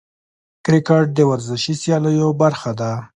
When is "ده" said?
2.79-2.91